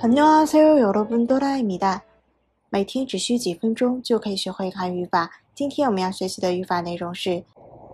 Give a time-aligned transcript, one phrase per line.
[0.00, 1.26] 안녕하세요, 여러분.
[1.26, 2.02] 도라입니다.
[2.70, 5.30] 每天只需几分钟就可以学会韩语法。
[5.54, 7.44] 今天我们要学习的语法内容是“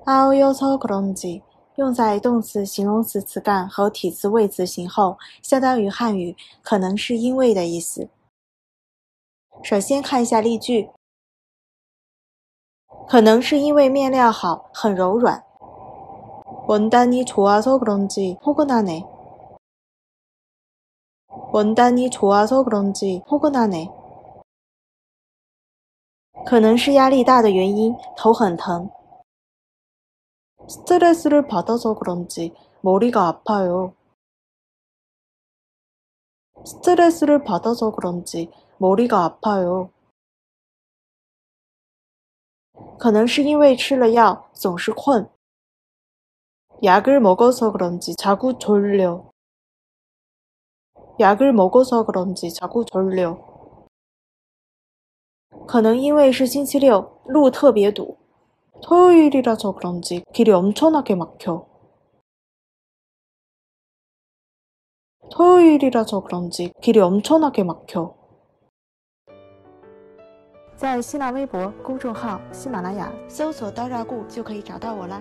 [0.07, 1.43] 아우요서그런지”，
[1.77, 8.09] 用在动词、形容词词干和体词谓词形后，相当于汉语“可能是因为”的意思。
[9.62, 10.90] 首先看一下例句：
[13.07, 15.45] 可能是因为面料好，很柔软。
[16.67, 19.04] 원단이좋아서그런지포근하네
[21.54, 23.89] 원단이 좋아서 그런지 포근하네.
[26.46, 28.90] 可能是压力大的原因，头很疼。
[30.68, 33.95] 스트레스를 받아서 그런지 머리가 아파요.
[36.64, 39.91] 스트레스를 받아서 그런지 머리가 아파요.
[42.98, 45.31] 可能是因为吃了药总是困。
[46.83, 49.31] 약을 먹어서 그런지 자꾸 졸려.
[51.19, 53.39] 약을 먹어서 그런지 자꾸 졸려.
[55.67, 58.17] 可能因为是星期六，路特别堵。
[58.83, 61.67] 토요일이라서 그런지 길이 엄청나게 막혀.
[65.31, 68.15] 토요일이라서 그런지 길이 엄청나게 막혀.
[70.77, 75.20] 在新浪微博公众号“喜马拉雅”搜索“刀扎固”就可以找到我啦。